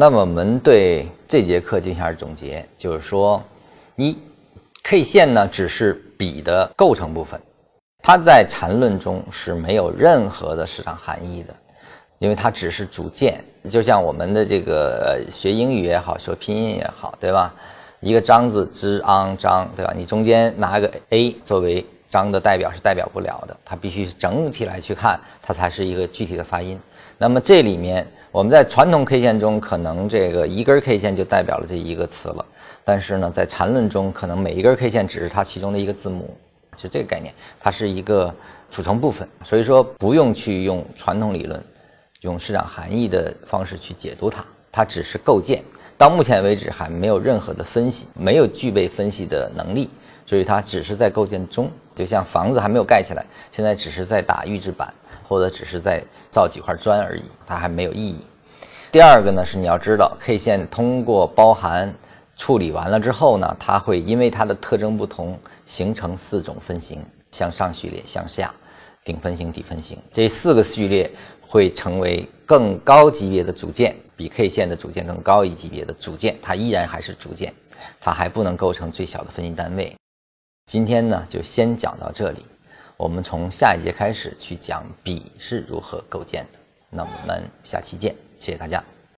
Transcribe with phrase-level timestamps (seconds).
[0.00, 3.42] 那么我们对这节课进行一下总结，就是说，
[3.96, 4.16] 一
[4.82, 7.38] K 线呢只是笔的构成部分，
[8.02, 11.54] 它在缠论中是没有任何的市场含义的，
[12.18, 17.54] 因为它只是组件，就像我们的这个学英语也好，学拼音也好，对吧？
[18.00, 19.92] 一个张字之昂张，对吧？
[19.94, 26.78] 你中间拿个 a 作为张的代表是代表不了的，它必须整体来去看，它才是一个具体的发音。
[27.16, 32.44] 那么这里面，我们在传统 K 线中，可能这个一根 K 线就代表了这一个词了。
[32.82, 36.36] 但是呢，在缠论中，可能每一根 K 线只是它其中的一个字母，
[36.74, 38.34] 就这个概念，它是一个
[38.70, 39.28] 组成部分。
[39.44, 41.62] 所以说，不用去用传统理论，
[42.22, 45.62] 用市场含义的方式去解读它，它只是构建。
[45.96, 49.90] 到目前为止，还没有任何的分析，没有具备分析的能力，
[50.26, 54.92] 所以它只是在构建中，就像房子还没有盖起来，现在只是在打预制板。
[55.30, 58.18] 或者只是在造几块砖而已，它还没有意义。
[58.90, 61.94] 第二个呢，是你要知道 K 线通过包含
[62.36, 68.52] 处理完了之后呢，它会因为它的特征不同，形成四种分型：向上序列、向下、
[69.04, 69.98] 顶分型、底分型。
[70.10, 76.36] 这四个序列会成为更高级别的组件，比 K 线的组件更高一级别的组件。
[76.40, 77.52] 它依然还是组件，
[78.00, 79.94] 它还不能构成最小的分析单位。
[80.66, 82.44] 今天呢，就先讲到这里。
[82.96, 86.58] 我们从下一节开始去讲笔是如何构建的，
[86.90, 88.99] 那我们下期见，谢谢大家。